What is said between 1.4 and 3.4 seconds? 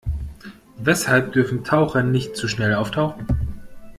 Taucher nicht zu schnell auftauchen?